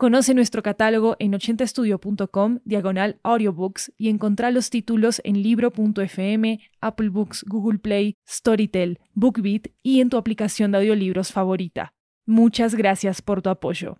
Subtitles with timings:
[0.00, 7.44] Conoce nuestro catálogo en 80estudio.com, diagonal audiobooks, y encontrá los títulos en libro.fm, Apple Books,
[7.46, 11.92] Google Play, Storytel, BookBeat y en tu aplicación de audiolibros favorita.
[12.24, 13.98] Muchas gracias por tu apoyo.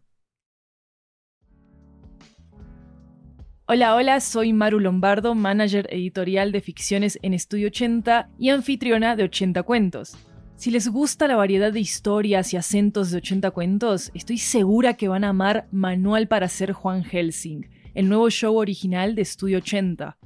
[3.67, 9.25] Hola, hola, soy Maru Lombardo, manager editorial de ficciones en Estudio 80 y anfitriona de
[9.25, 10.17] 80 Cuentos.
[10.61, 15.09] Si les gusta la variedad de historias y acentos de 80 cuentos, estoy segura que
[15.09, 20.19] van a amar Manual para ser Juan Helsing, el nuevo show original de Estudio 80.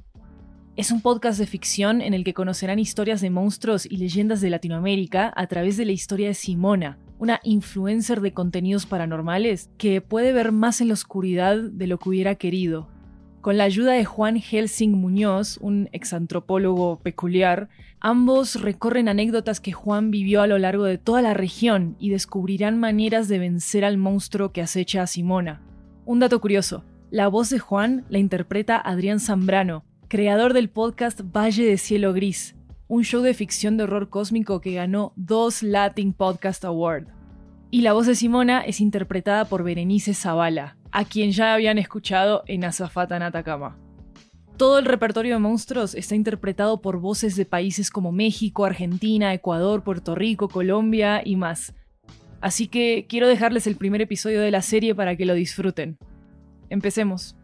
[0.75, 4.49] Es un podcast de ficción en el que conocerán historias de monstruos y leyendas de
[4.49, 10.33] Latinoamérica a través de la historia de Simona, una influencer de contenidos paranormales que puede
[10.33, 12.89] ver más en la oscuridad de lo que hubiera querido.
[13.45, 20.09] Con la ayuda de Juan Helsing Muñoz, un exantropólogo peculiar, Ambos recorren anécdotas que Juan
[20.09, 24.51] vivió a lo largo de toda la región y descubrirán maneras de vencer al monstruo
[24.51, 25.61] que acecha a Simona.
[26.05, 31.67] Un dato curioso, la voz de Juan la interpreta Adrián Zambrano, creador del podcast Valle
[31.67, 32.55] de Cielo Gris,
[32.87, 37.09] un show de ficción de horror cósmico que ganó dos Latin Podcast Award.
[37.69, 42.45] Y la voz de Simona es interpretada por Berenice Zavala, a quien ya habían escuchado
[42.47, 43.77] en Azafata en Atacama.
[44.55, 49.83] Todo el repertorio de monstruos está interpretado por voces de países como México, Argentina, Ecuador,
[49.83, 51.73] Puerto Rico, Colombia y más.
[52.39, 55.97] Así que quiero dejarles el primer episodio de la serie para que lo disfruten.
[56.69, 57.35] Empecemos.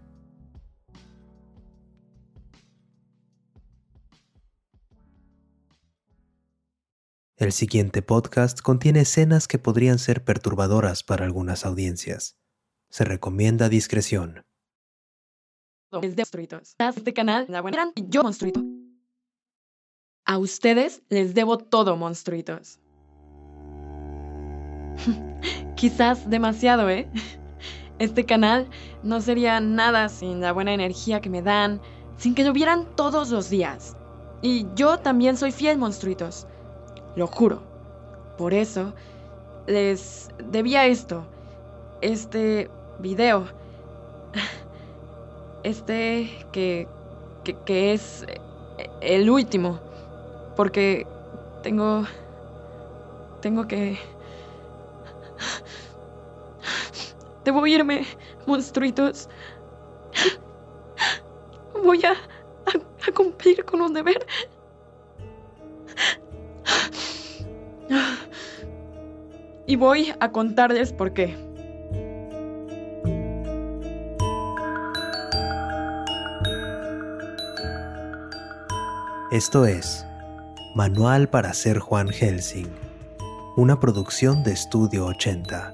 [7.35, 12.40] El siguiente podcast contiene escenas que podrían ser perturbadoras para algunas audiencias.
[12.91, 14.43] Se recomienda discreción.
[15.91, 17.63] Este canal, la
[17.95, 18.61] yo monstruito.
[20.25, 22.79] A ustedes les debo todo, monstruitos.
[25.75, 27.09] Quizás demasiado, ¿eh?
[27.99, 28.67] Este canal
[29.03, 31.79] no sería nada sin la buena energía que me dan,
[32.17, 33.95] sin que llovieran todos los días.
[34.41, 36.45] Y yo también soy fiel, monstruitos.
[37.15, 37.63] Lo juro.
[38.37, 38.93] Por eso,
[39.67, 41.25] les debía esto,
[42.01, 42.69] este
[43.01, 43.47] video
[45.63, 46.87] este que,
[47.65, 48.25] que, es
[49.01, 49.79] el último,
[50.55, 51.05] porque
[51.63, 52.05] tengo...
[53.41, 53.97] Tengo que...
[57.43, 58.05] Debo irme,
[58.45, 59.27] monstruitos.
[61.83, 64.25] Voy a, a, cumplir con un deber.
[69.65, 71.50] Y voy a contarles por qué.
[79.31, 80.05] Esto es
[80.75, 82.67] Manual para ser Juan Helsing,
[83.55, 85.73] una producción de Estudio 80.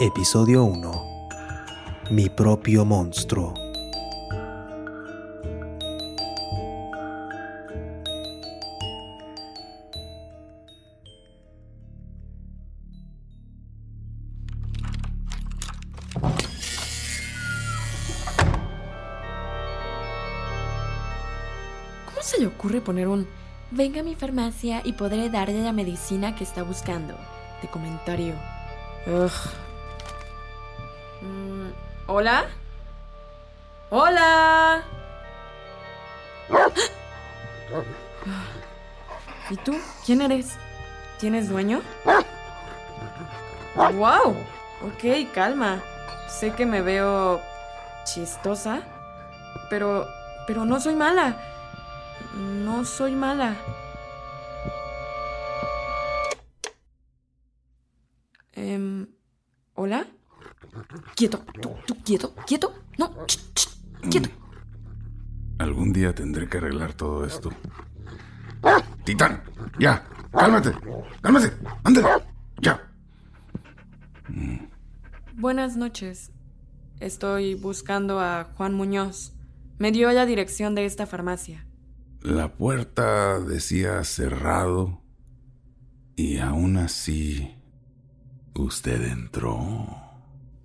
[0.00, 1.28] Episodio 1.
[2.12, 3.61] Mi propio monstruo.
[23.70, 27.16] Venga a mi farmacia y podré darle la medicina que está buscando?
[27.62, 28.34] De comentario.
[31.20, 31.70] Mm,
[32.06, 32.44] ¿Hola?
[33.90, 34.82] ¡Hola!
[39.50, 39.76] ¿Y tú?
[40.04, 40.56] ¿Quién eres?
[41.18, 41.82] ¿Tienes dueño?
[43.74, 44.36] ¡Wow!
[44.82, 45.80] Ok, calma.
[46.28, 47.40] Sé que me veo
[48.04, 48.82] chistosa,
[49.70, 50.06] pero.
[50.46, 51.36] pero no soy mala.
[52.72, 53.54] No soy mala.
[58.54, 59.06] Eh,
[59.74, 60.06] ¿Hola?
[61.14, 62.72] Quieto, tú, tú, quieto, quieto.
[62.96, 63.14] No,
[64.10, 64.30] quieto.
[65.58, 67.50] Algún día tendré que arreglar todo esto.
[69.04, 69.42] Titán,
[69.78, 70.02] ya,
[70.32, 70.72] cálmate,
[71.20, 71.52] cálmate,
[71.84, 72.08] ándale,
[72.62, 72.90] ya.
[75.34, 76.32] Buenas noches.
[77.00, 79.34] Estoy buscando a Juan Muñoz.
[79.76, 81.66] Me dio la dirección de esta farmacia.
[82.22, 85.02] La puerta decía cerrado
[86.14, 87.52] y aún así
[88.54, 89.88] usted entró.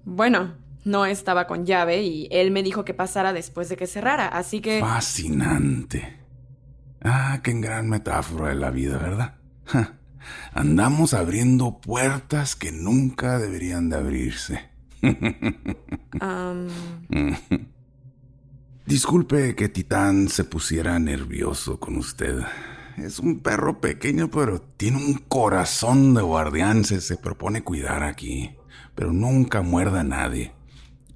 [0.05, 0.53] Bueno,
[0.85, 4.61] no estaba con llave y él me dijo que pasara después de que cerrara, así
[4.61, 4.81] que...
[4.81, 6.19] Fascinante.
[7.01, 9.37] Ah, qué gran metáfora de la vida, ¿verdad?
[10.53, 14.69] Andamos abriendo puertas que nunca deberían de abrirse.
[18.87, 22.39] Disculpe que Titán se pusiera nervioso con usted.
[22.95, 26.85] Es un perro pequeño, pero tiene un corazón de guardián.
[26.85, 28.55] Se, propone cuidar aquí,
[28.95, 30.53] pero nunca muerda a nadie.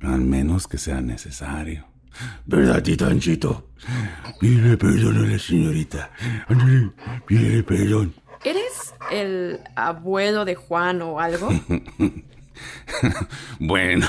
[0.01, 1.87] Al menos que sea necesario.
[2.45, 3.69] ¿Verdad, Titánchito?
[4.41, 6.11] Pídele perdón a la señorita.
[7.25, 8.13] pídele perdón.
[8.43, 11.47] ¿Eres el abuelo de Juan o algo?
[13.59, 14.07] bueno,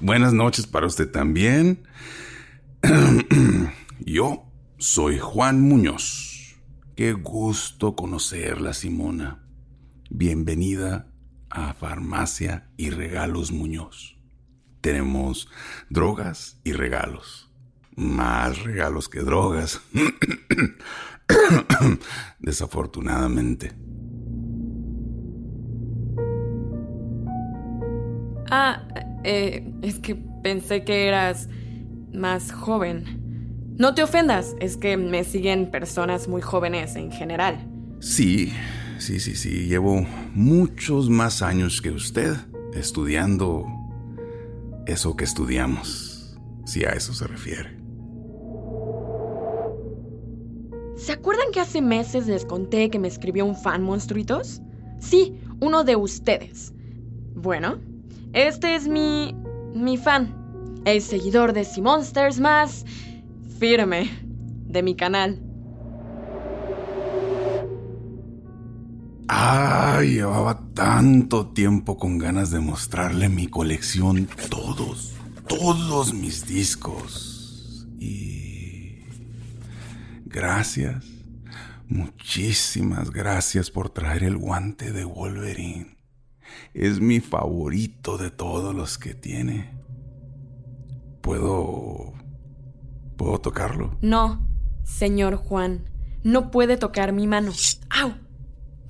[0.00, 1.78] buenas noches para usted también.
[4.00, 4.44] Yo
[4.78, 6.56] soy Juan Muñoz.
[6.96, 9.42] Qué gusto conocerla, Simona.
[10.10, 11.08] Bienvenida
[11.48, 14.18] a Farmacia y Regalos Muñoz.
[14.82, 15.48] Tenemos
[15.88, 17.50] drogas y regalos.
[17.96, 19.80] Más regalos que drogas.
[22.38, 23.72] Desafortunadamente.
[28.50, 28.86] Ah,
[29.24, 31.48] eh, es que pensé que eras
[32.14, 33.74] más joven.
[33.76, 37.68] No te ofendas, es que me siguen personas muy jóvenes en general.
[38.00, 38.52] Sí,
[38.98, 39.66] sí, sí, sí.
[39.66, 42.36] Llevo muchos más años que usted
[42.74, 43.66] estudiando
[44.86, 47.76] eso que estudiamos, si a eso se refiere.
[50.96, 54.62] ¿Se acuerdan que hace meses les conté que me escribió un fan monstruitos?
[55.00, 56.72] Sí, uno de ustedes.
[57.34, 57.78] Bueno,
[58.32, 59.34] este es mi.
[59.74, 60.43] mi fan.
[60.84, 62.84] El seguidor de Sea Monsters más.
[63.58, 64.10] firme
[64.66, 65.40] de mi canal.
[69.28, 75.14] Ay, llevaba tanto tiempo con ganas de mostrarle mi colección, todos,
[75.48, 77.86] todos mis discos.
[77.98, 78.54] Y
[80.34, 81.04] Gracias.
[81.88, 85.96] Muchísimas gracias por traer el guante de Wolverine.
[86.72, 89.70] Es mi favorito de todos los que tiene.
[91.24, 92.12] ¿Puedo...
[93.16, 93.96] ¿Puedo tocarlo?
[94.02, 94.46] No,
[94.84, 95.88] señor Juan.
[96.22, 97.50] No puede tocar mi mano.
[97.88, 98.12] ¡Au!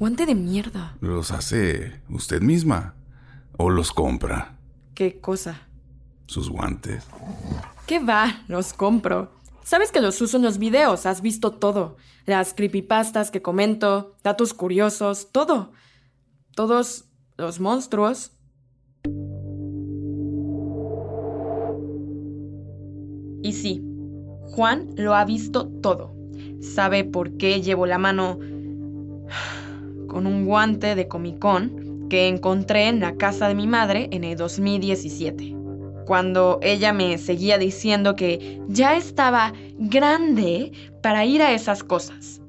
[0.01, 0.97] Guante de mierda.
[1.01, 2.97] ¿Los hace usted misma?
[3.57, 4.59] ¿O los compra?
[4.97, 5.69] ¿Qué cosa?
[6.27, 7.07] Sus guantes.
[7.87, 8.43] ¿Qué va?
[8.49, 9.31] Los compro.
[9.63, 11.99] Sabes que los uso en los videos, has visto todo.
[12.27, 15.71] Las creepypastas que comento, datos curiosos, todo.
[16.57, 17.05] Todos
[17.37, 18.33] los monstruos.
[23.45, 23.85] Y sí,
[24.41, 26.15] Juan lo ha visto todo.
[26.63, 28.39] Sabe por qué llevo la mano
[30.09, 34.25] con un guante de Comic Con que encontré en la casa de mi madre en
[34.25, 35.57] el 2017
[36.07, 42.41] cuando ella me seguía diciendo que ya estaba grande para ir a esas cosas.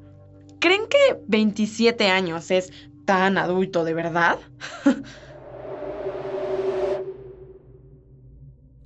[0.59, 2.71] ¿Creen que 27 años es
[3.03, 4.39] tan adulto de verdad?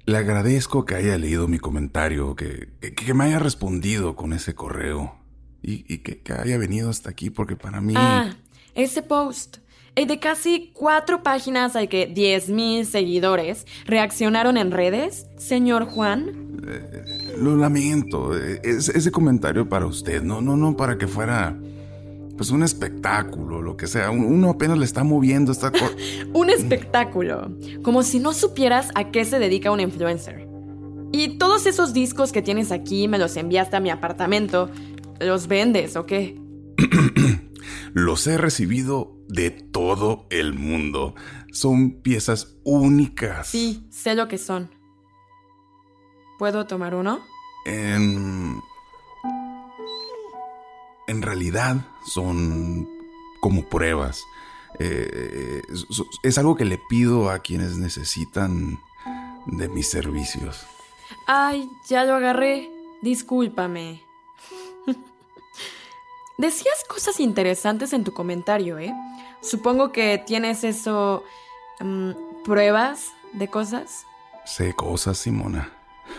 [0.10, 5.14] Le agradezco que haya leído mi comentario, que, que, me haya respondido con ese correo
[5.62, 7.94] y, que, que, haya venido hasta aquí porque para mí...
[7.96, 8.32] Ah,
[8.74, 9.58] ese post.
[9.96, 16.60] Y de casi cuatro páginas hay que 10.000 seguidores reaccionaron en redes, señor Juan.
[16.68, 18.36] Eh, lo lamento.
[18.36, 21.56] ese comentario para usted, no, no, no para que fuera
[22.39, 24.12] pues un espectáculo, lo que sea.
[24.12, 25.91] Uno apenas le está moviendo esta cosa.
[26.34, 27.53] un espectáculo.
[27.81, 30.48] Como si no supieras a qué se dedica un influencer.
[31.12, 34.72] Y todos esos discos que tienes aquí me los enviaste a mi apartamento.
[35.19, 36.39] ¿Los vendes o qué?
[37.93, 41.15] Los he recibido de todo el mundo.
[41.51, 43.50] Son piezas únicas.
[43.50, 44.69] Sí, sé lo que son.
[46.38, 47.19] ¿Puedo tomar uno?
[47.65, 48.62] En...
[51.10, 52.88] En realidad son
[53.39, 54.28] como pruebas.
[54.78, 55.63] Eh,
[56.22, 58.80] es algo que le pido a quienes necesitan
[59.48, 60.68] de mis servicios.
[61.25, 62.70] Ay, ya lo agarré.
[63.01, 64.04] Discúlpame.
[66.38, 68.94] Decías cosas interesantes en tu comentario, ¿eh?
[69.42, 71.24] Supongo que tienes eso...
[71.80, 72.12] Mm,
[72.44, 74.06] pruebas de cosas.
[74.46, 75.72] Sé cosas, Simona.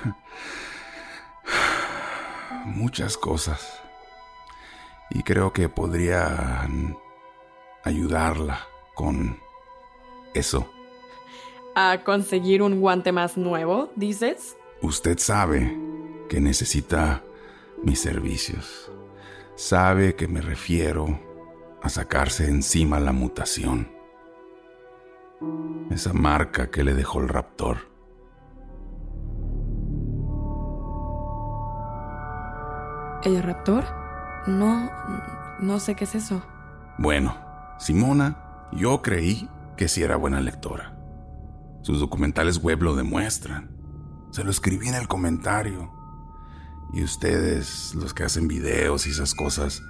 [2.65, 3.80] Muchas cosas.
[5.11, 6.69] Y creo que podría
[7.85, 8.61] ayudarla
[8.95, 9.39] con
[10.35, 10.71] eso.
[11.75, 14.57] ¿A conseguir un guante más nuevo, dices?
[14.83, 15.77] Usted sabe
[16.29, 17.23] que necesita
[17.83, 18.91] mis servicios
[19.61, 21.21] sabe que me refiero
[21.83, 23.93] a sacarse encima la mutación.
[25.91, 27.77] Esa marca que le dejó el raptor.
[33.23, 33.85] ¿El raptor?
[34.47, 34.91] No,
[35.61, 36.43] no sé qué es eso.
[36.99, 37.37] Bueno,
[37.79, 40.97] Simona, yo creí que sí era buena lectora.
[41.83, 43.71] Sus documentales web lo demuestran.
[44.31, 45.93] Se lo escribí en el comentario.
[46.93, 49.83] Y ustedes, los que hacen videos y esas cosas,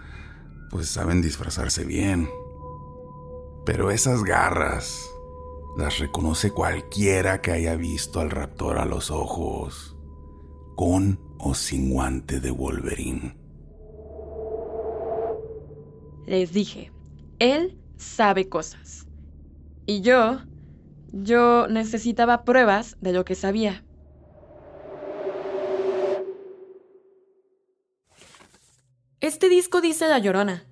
[0.71, 2.29] pues saben disfrazarse bien.
[3.67, 5.01] Pero esas garras
[5.77, 9.97] las reconoce cualquiera que haya visto al raptor a los ojos,
[10.77, 13.40] con o sin guante de Wolverine.
[16.31, 16.93] Les dije,
[17.41, 19.09] él sabe cosas.
[19.85, 20.39] Y yo,
[21.11, 23.85] yo necesitaba pruebas de lo que sabía.
[29.19, 30.69] Este disco dice La Llorona.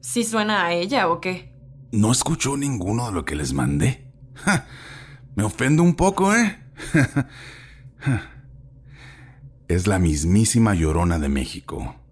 [0.00, 1.52] ¿Sí suena a ella o qué?
[1.92, 4.10] ¿No escuchó ninguno de lo que les mandé?
[5.34, 6.58] me ofendo un poco, ¿eh?
[9.68, 12.05] es la mismísima Llorona de México.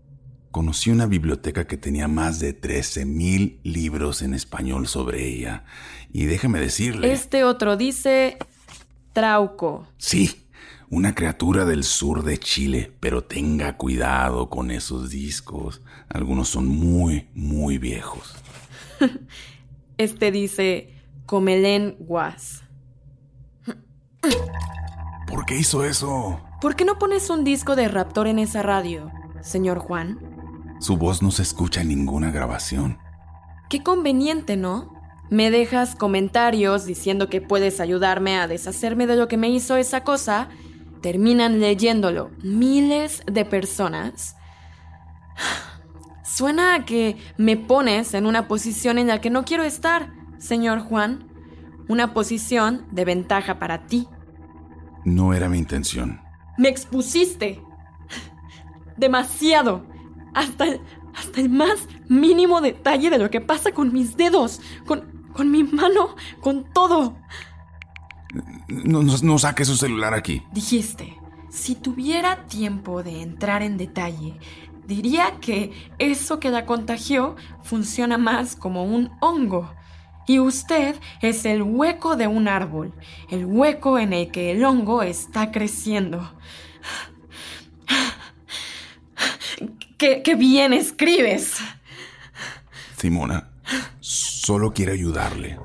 [0.54, 5.64] Conocí una biblioteca que tenía más de 13.000 libros en español sobre ella.
[6.12, 7.12] Y déjeme decirle...
[7.12, 8.38] Este otro dice
[9.12, 9.88] Trauco.
[9.98, 10.46] Sí,
[10.90, 15.82] una criatura del sur de Chile, pero tenga cuidado con esos discos.
[16.08, 18.36] Algunos son muy, muy viejos.
[19.98, 20.94] Este dice
[21.26, 22.62] Comelén Guas.
[25.26, 26.40] ¿Por qué hizo eso?
[26.60, 29.10] ¿Por qué no pones un disco de Raptor en esa radio,
[29.42, 30.33] señor Juan?
[30.84, 32.98] Su voz no se escucha en ninguna grabación.
[33.70, 34.92] Qué conveniente, ¿no?
[35.30, 40.04] Me dejas comentarios diciendo que puedes ayudarme a deshacerme de lo que me hizo esa
[40.04, 40.50] cosa.
[41.00, 44.36] Terminan leyéndolo miles de personas.
[46.22, 50.80] Suena a que me pones en una posición en la que no quiero estar, señor
[50.80, 51.30] Juan.
[51.88, 54.06] Una posición de ventaja para ti.
[55.06, 56.20] No era mi intención.
[56.58, 57.62] Me expusiste.
[58.98, 59.93] Demasiado.
[60.34, 60.80] Hasta el,
[61.14, 65.64] hasta el más mínimo detalle de lo que pasa con mis dedos, con, con mi
[65.64, 67.16] mano, con todo.
[68.68, 70.42] No, no, no saque su celular aquí.
[70.52, 71.16] Dijiste,
[71.50, 74.38] si tuviera tiempo de entrar en detalle,
[74.86, 79.72] diría que eso que la contagió funciona más como un hongo.
[80.26, 82.94] Y usted es el hueco de un árbol,
[83.30, 86.32] el hueco en el que el hongo está creciendo.
[89.96, 91.56] ¡Qué, qué bien escribes!
[92.96, 93.48] Simona,
[94.00, 95.58] solo quiere ayudarle.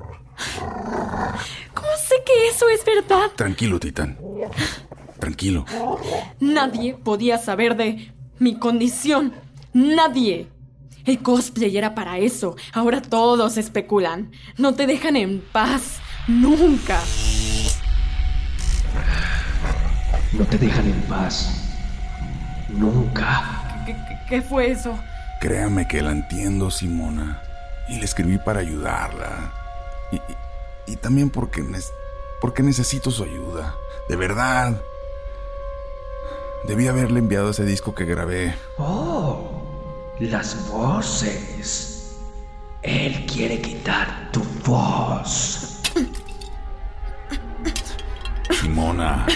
[1.74, 3.30] ¿Cómo sé que eso es verdad?
[3.36, 4.18] Tranquilo, Titán.
[5.18, 5.64] Tranquilo.
[6.40, 9.32] Nadie podía saber de mi condición.
[9.72, 10.48] Nadie.
[11.04, 12.56] El cosplay era para eso.
[12.72, 14.32] Ahora todos especulan.
[14.56, 16.00] No te dejan en paz.
[16.26, 17.00] Nunca.
[20.32, 21.50] No te dejan en paz.
[22.68, 23.59] Nunca.
[24.30, 24.98] ¿Qué, fue eso?
[25.40, 27.42] Créame que la entiendo, Simona.
[27.88, 29.52] Y le escribí para ayudarla.
[30.12, 31.90] Y, y- y también porque, nes-
[32.40, 33.74] porque necesito su ayuda.
[34.08, 34.80] De verdad.
[36.66, 38.54] Debí haberle enviado ese disco que grabé.
[38.78, 39.50] Oh,
[40.20, 42.18] las voces.
[42.82, 45.80] Él quiere quitar tu voz.
[48.60, 49.26] Simona.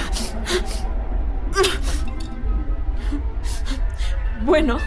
[4.44, 4.78] Bueno,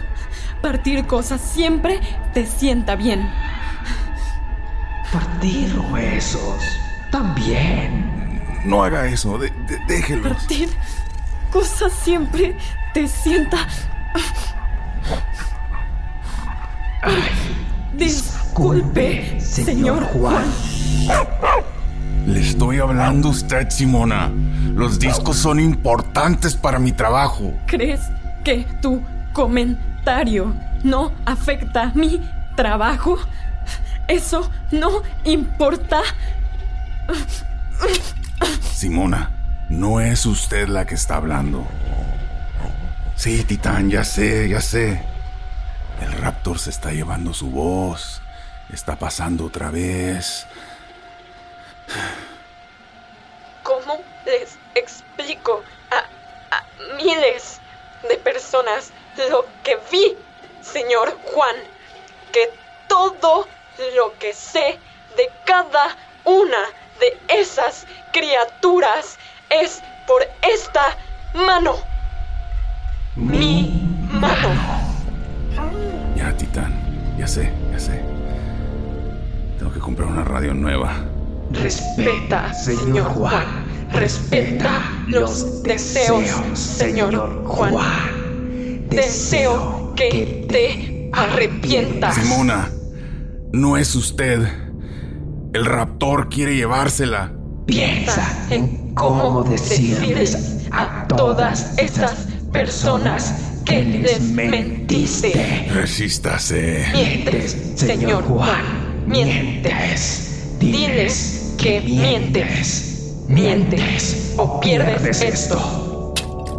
[0.62, 2.00] partir cosas siempre
[2.32, 3.28] te sienta bien.
[5.12, 6.62] Partir huesos.
[7.10, 8.40] También.
[8.64, 9.38] No haga eso.
[9.38, 10.28] de- de- déjelo.
[10.28, 10.68] Partir
[11.50, 12.56] cosas siempre
[12.94, 13.66] te sienta.
[17.96, 20.44] Disculpe, señor Juan.
[22.26, 24.30] Le estoy hablando a usted, Simona.
[24.74, 27.52] Los discos son importantes para mi trabajo.
[27.66, 28.00] ¿Crees
[28.44, 29.00] que tu
[29.32, 32.20] comentario no afecta mi
[32.56, 33.18] trabajo?
[34.08, 36.02] ¿Eso no importa?
[38.72, 39.30] Simona,
[39.68, 41.66] no es usted la que está hablando.
[43.16, 45.02] Sí, Titán, ya sé, ya sé.
[46.00, 48.22] El Raptor se está llevando su voz.
[48.72, 50.46] Está pasando otra vez.
[53.62, 57.60] ¿Cómo les explico a, a miles
[58.08, 58.92] de personas
[59.30, 60.16] lo que vi,
[60.62, 61.56] señor Juan?
[62.32, 62.50] Que
[62.88, 63.46] todo
[63.96, 64.78] lo que sé
[65.16, 66.58] de cada una
[67.00, 69.18] de esas criaturas
[69.50, 70.96] es por esta
[71.34, 71.76] mano.
[73.16, 74.50] Mi mano.
[76.16, 76.72] Ya, Titán,
[77.18, 78.02] ya sé, ya sé.
[79.58, 80.94] Tengo que comprar una radio nueva.
[81.50, 83.66] Respeta, señor Juan.
[83.92, 88.17] Respeta los deseos, señor Juan.
[88.90, 92.14] Deseo que te arrepientas.
[92.14, 92.70] Simona,
[93.52, 94.46] no es usted.
[95.52, 97.32] El raptor quiere llevársela.
[97.66, 105.68] Piensa en cómo decirles a todas estas personas que les mentiste.
[105.72, 106.86] Resístase.
[106.92, 109.04] Mientes, señor Juan.
[109.06, 110.56] Mientes.
[110.58, 113.14] Diles que mientes.
[113.28, 116.14] Mientes o pierdes esto.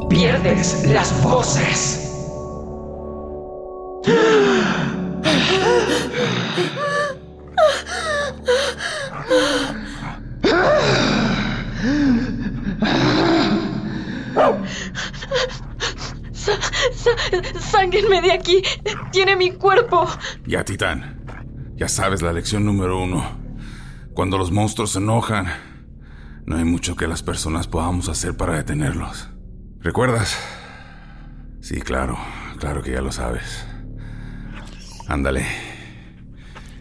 [0.09, 2.08] Pierdes las voces.
[17.59, 18.61] ¡Sáquenme de aquí!
[19.11, 20.07] ¡Tiene mi cuerpo!
[20.45, 21.23] Ya, Titán.
[21.75, 23.39] Ya sabes la lección número uno.
[24.13, 25.47] Cuando los monstruos se enojan,
[26.45, 29.29] no hay mucho que las personas podamos hacer para detenerlos.
[29.79, 30.37] ¿Recuerdas?
[31.61, 32.17] Sí, claro.
[32.59, 33.65] Claro que ya lo sabes.
[35.07, 35.45] Ándale.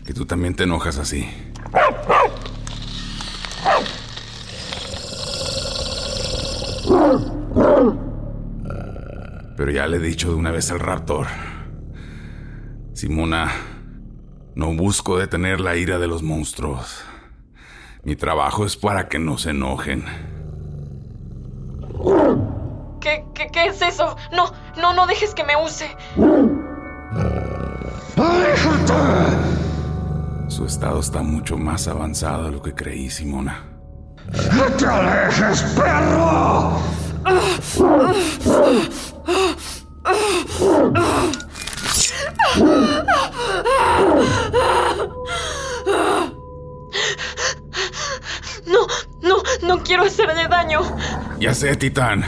[0.05, 1.29] Que tú también te enojas así.
[9.59, 11.27] Pero ya le he dicho de una vez al raptor.
[12.93, 13.51] Simona,
[14.55, 17.03] no busco detener la ira de los monstruos.
[18.05, 20.05] Mi trabajo es para que no se enojen.
[23.01, 24.17] ¿Qué, qué, qué es eso?
[24.31, 25.89] No, no, no dejes que me use.
[30.47, 33.65] Su estado está mucho más avanzado de lo que creí, Simona.
[34.55, 36.79] ¡No te alejes, perro!
[48.67, 48.87] No,
[49.63, 49.83] no,
[50.35, 50.81] daño.
[51.41, 52.25] Ya sé, Titán.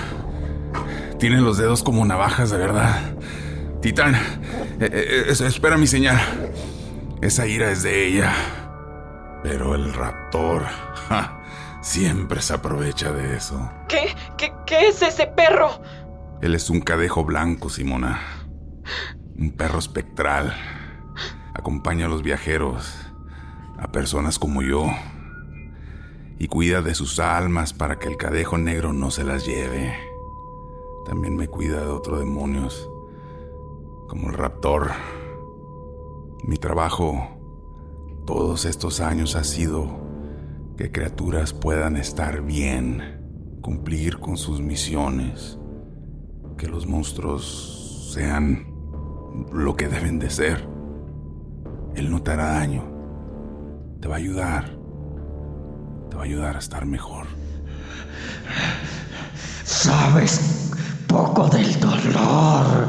[1.18, 2.98] Tiene los dedos como navajas, de verdad.
[3.82, 4.14] Titán,
[4.80, 6.18] eh, eh, es- espera mi señal.
[7.22, 8.32] Esa ira es de ella.
[9.42, 10.64] Pero el raptor
[11.08, 11.40] ja,
[11.82, 13.70] siempre se aprovecha de eso.
[13.88, 15.70] ¿Qué, qué, qué es ese perro?
[16.42, 18.18] Él es un cadejo blanco, Simona.
[19.36, 20.54] Un perro espectral.
[21.54, 22.94] Acompaña a los viajeros,
[23.78, 24.86] a personas como yo.
[26.40, 29.94] Y cuida de sus almas para que el cadejo negro no se las lleve.
[31.04, 32.90] También me cuida de otros demonios,
[34.08, 34.90] como el raptor.
[36.42, 37.28] Mi trabajo
[38.26, 39.86] todos estos años ha sido
[40.76, 45.58] que criaturas puedan estar bien, cumplir con sus misiones
[46.56, 48.66] que los monstruos sean
[49.52, 50.68] lo que deben de ser.
[51.94, 52.84] Él no te hará daño.
[54.00, 54.79] Te va a ayudar.
[56.10, 57.26] Te va a ayudar a estar mejor.
[59.64, 60.72] Sabes
[61.06, 62.88] poco del dolor,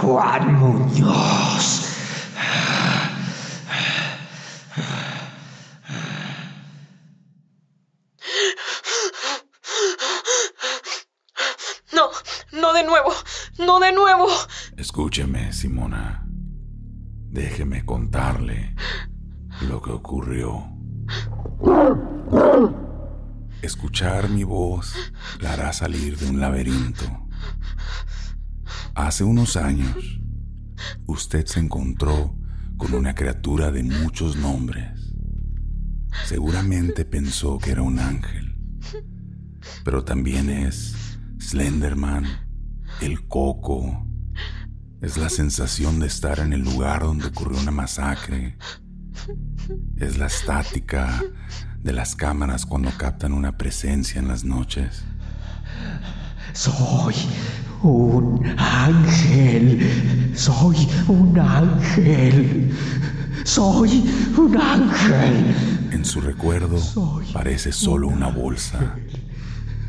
[0.00, 1.82] Juan Muñoz.
[11.92, 12.10] No,
[12.52, 13.12] no de nuevo,
[13.58, 14.26] no de nuevo.
[14.76, 16.26] Escúcheme, Simona.
[17.30, 18.74] Déjeme contarle
[19.62, 20.66] lo que ocurrió.
[23.62, 24.94] Escuchar mi voz
[25.40, 27.04] la hará salir de un laberinto.
[28.94, 30.20] Hace unos años,
[31.06, 32.36] usted se encontró
[32.76, 35.14] con una criatura de muchos nombres.
[36.24, 38.56] Seguramente pensó que era un ángel,
[39.84, 42.24] pero también es Slenderman,
[43.00, 44.06] el coco.
[45.00, 48.56] Es la sensación de estar en el lugar donde ocurrió una masacre.
[49.96, 51.20] Es la estática
[51.86, 55.04] de las cámaras cuando captan una presencia en las noches.
[56.52, 57.14] Soy
[57.80, 60.32] un ángel.
[60.34, 62.76] Soy un ángel.
[63.44, 64.04] Soy
[64.36, 65.54] un ángel.
[65.92, 68.96] En su recuerdo Soy parece solo una bolsa.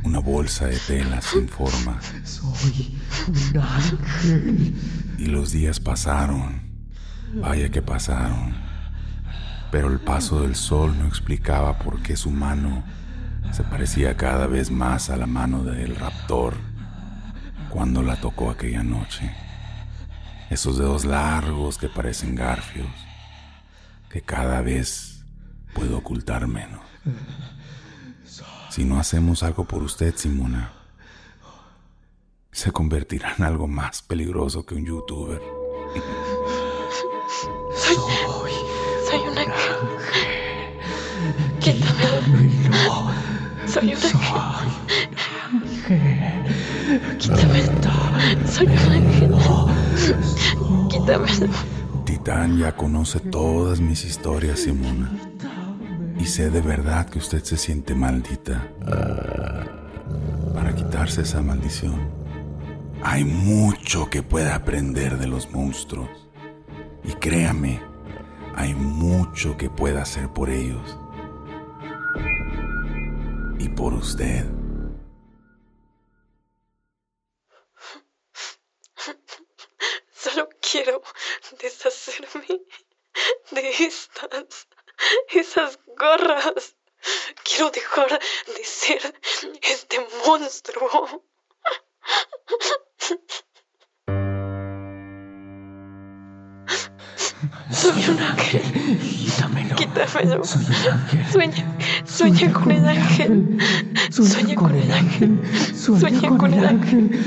[0.04, 2.00] Una bolsa de tela sin forma.
[2.24, 2.96] Soy
[3.28, 4.76] un ángel.
[5.18, 6.62] Y los días pasaron.
[7.42, 8.67] Vaya que pasaron.
[9.72, 12.84] Pero el paso del sol no explicaba por qué su mano
[13.52, 16.56] se parecía cada vez más a la mano del raptor
[17.70, 19.36] cuando la tocó aquella noche.
[20.50, 22.88] Esos dedos largos que parecen garfios,
[24.10, 25.26] que cada vez
[25.74, 26.82] puedo ocultar menos.
[28.70, 30.72] Si no hacemos algo por usted, Simona,
[32.52, 35.42] se convertirá en algo más peligroso que un youtuber.
[37.76, 37.96] Soy,
[43.66, 44.00] soy un
[45.54, 46.48] ángel.
[47.18, 48.48] Quítame Quítamelo.
[48.48, 49.34] Soy un ángel.
[49.34, 50.16] ángel.
[50.90, 51.54] Quítamelo.
[52.06, 55.12] Titán ya conoce todas mis historias, Simona.
[56.20, 58.68] Y sé de verdad que usted se siente maldita.
[60.54, 62.10] Para quitarse esa maldición,
[63.04, 66.10] hay mucho que puede aprender de los monstruos.
[67.04, 67.80] Y créame,
[68.56, 70.98] hay mucho que puede hacer por ellos.
[73.76, 74.46] Por usted.
[80.14, 81.02] Solo quiero
[81.60, 82.62] deshacerme
[83.52, 84.68] de estas,
[85.30, 86.76] esas gorras.
[87.44, 88.20] Quiero dejar
[88.56, 89.20] de ser
[89.62, 91.24] este monstruo.
[97.72, 98.62] Soy un ángel.
[99.00, 99.76] Quítamelo.
[99.76, 100.44] Quítamelo.
[100.44, 101.26] Soy un ángel.
[101.32, 103.58] Sueña, sueña con el ángel.
[104.10, 105.42] Sueña con el ángel.
[105.76, 107.26] Sueña con el ángel.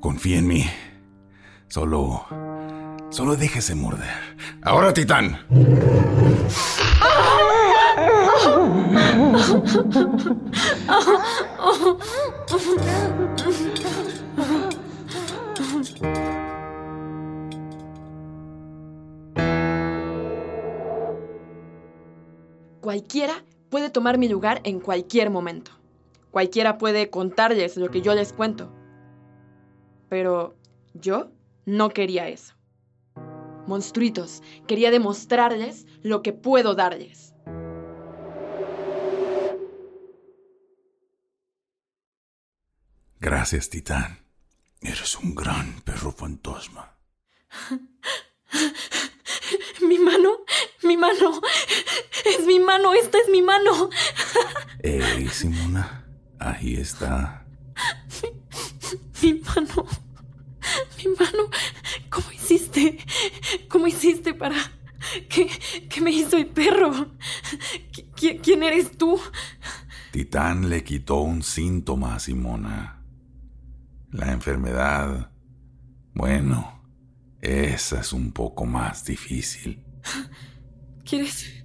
[0.00, 0.66] Confía en mí.
[1.68, 2.26] Solo.
[3.10, 4.36] Solo déjese morder.
[4.62, 5.38] Ahora, Titán.
[22.92, 25.72] Cualquiera puede tomar mi lugar en cualquier momento.
[26.30, 28.70] Cualquiera puede contarles lo que yo les cuento.
[30.10, 30.58] Pero
[30.92, 31.32] yo
[31.64, 32.52] no quería eso.
[33.66, 37.32] Monstruitos, quería demostrarles lo que puedo darles.
[43.20, 44.18] Gracias, Titán.
[44.82, 46.94] Eres un gran perro fantasma.
[49.80, 50.41] Mi mano,
[50.84, 51.40] mi mano,
[52.24, 53.90] es mi mano, esta es mi mano.
[54.82, 56.04] Ey, Simona.
[56.38, 57.44] Ahí está.
[59.22, 59.86] Mi mano,
[60.98, 61.48] mi mano,
[62.10, 62.98] ¿cómo hiciste?
[63.68, 64.56] ¿Cómo hiciste para...
[65.28, 65.48] ¿Qué,
[65.88, 66.90] qué me hizo el perro?
[67.92, 69.20] ¿Qui- qui- ¿Quién eres tú?
[70.12, 73.02] Titán le quitó un síntoma a Simona.
[74.10, 75.30] La enfermedad.
[76.14, 76.82] Bueno,
[77.40, 79.84] esa es un poco más difícil.
[81.04, 81.64] ¿Quieres...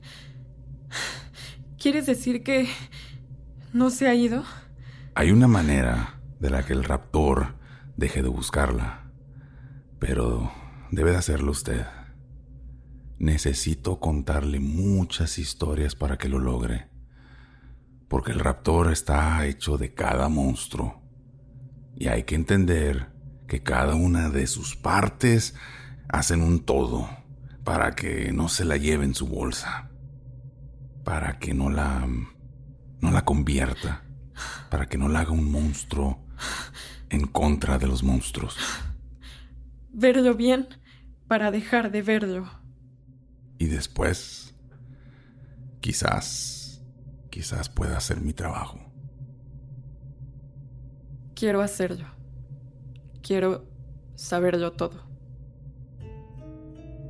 [1.77, 2.67] ¿Quieres decir que
[3.71, 4.43] no se ha ido?
[5.13, 7.55] Hay una manera de la que el raptor
[7.95, 9.11] deje de buscarla,
[9.99, 10.51] pero
[10.91, 11.85] debe de hacerlo usted.
[13.19, 16.89] Necesito contarle muchas historias para que lo logre,
[18.07, 21.01] porque el raptor está hecho de cada monstruo,
[21.95, 23.11] y hay que entender
[23.47, 25.55] que cada una de sus partes
[26.09, 27.07] hacen un todo
[27.67, 29.89] para que no se la lleve en su bolsa,
[31.03, 32.07] para que no la
[33.01, 34.05] no la convierta,
[34.69, 36.25] para que no la haga un monstruo
[37.09, 38.55] en contra de los monstruos.
[39.91, 40.69] Verlo bien
[41.27, 42.49] para dejar de verlo.
[43.57, 44.55] Y después,
[45.81, 46.81] quizás,
[47.29, 48.79] quizás pueda hacer mi trabajo.
[51.35, 52.07] Quiero hacerlo.
[53.21, 53.67] Quiero
[54.15, 55.16] saberlo todo.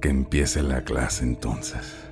[0.02, 2.08] Que empiece la clase entonces.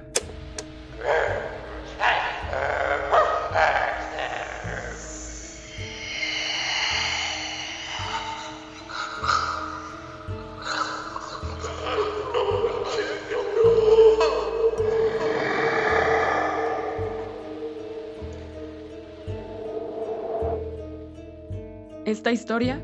[22.06, 22.82] Esta historia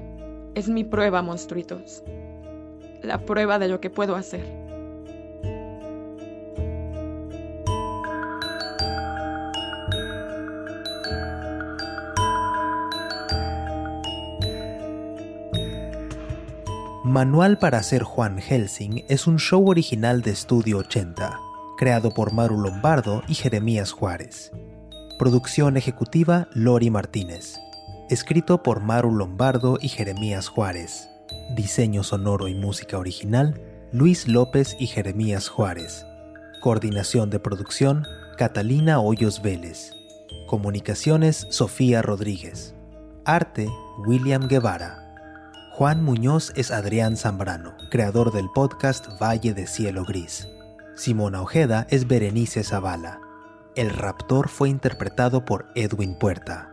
[0.55, 2.03] es mi prueba, monstruitos.
[3.01, 4.60] La prueba de lo que puedo hacer.
[17.11, 21.37] Manual para ser Juan Helsing es un show original de Estudio 80,
[21.77, 24.53] creado por Maru Lombardo y Jeremías Juárez.
[25.19, 27.59] Producción ejecutiva Lori Martínez.
[28.09, 31.09] Escrito por Maru Lombardo y Jeremías Juárez.
[31.53, 36.05] Diseño sonoro y música original Luis López y Jeremías Juárez.
[36.61, 39.91] Coordinación de producción Catalina Hoyos Vélez.
[40.47, 42.73] Comunicaciones Sofía Rodríguez.
[43.25, 43.67] Arte
[44.07, 45.10] William Guevara.
[45.81, 50.47] Juan Muñoz es Adrián Zambrano, creador del podcast Valle de Cielo Gris.
[50.95, 53.19] Simona Ojeda es Berenice Zavala.
[53.75, 56.69] El raptor fue interpretado por Edwin Puerta.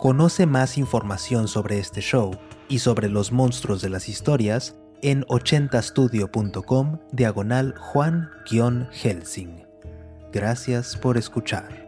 [0.00, 2.36] Conoce más información sobre este show
[2.68, 9.64] y sobre los monstruos de las historias en 80studio.com diagonal Juan-Helsing.
[10.32, 11.83] Gracias por escuchar.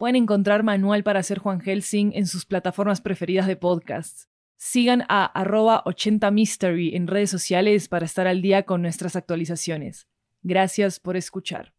[0.00, 4.30] Pueden encontrar Manual para ser Juan Helsing en sus plataformas preferidas de podcasts.
[4.56, 10.08] Sigan a arroba 80mystery en redes sociales para estar al día con nuestras actualizaciones.
[10.42, 11.74] Gracias por escuchar.